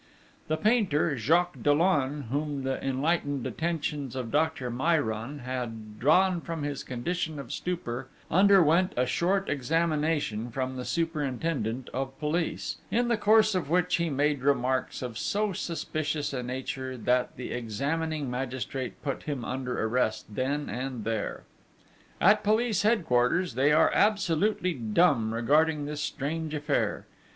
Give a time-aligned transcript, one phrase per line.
[0.47, 6.83] The painter, Jacques Dollon, whom the enlightened attentions of Doctor Mayran had drawn from his
[6.83, 13.53] condition of torpor, underwent a short examination from the superintendent of police, in the course
[13.53, 19.21] of which he made remarks of so suspicious a nature that the examining magistrate put
[19.29, 21.43] him under arrest then and there.
[22.19, 27.05] At police headquarters they are absolutely dumb regarding this strange affair.